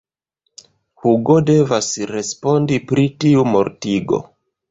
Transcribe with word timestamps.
Hugo 1.01 1.33
devas 1.49 1.89
respondi 2.13 2.81
pri 2.93 3.05
tiu 3.25 3.47
mortigo. 3.57 4.23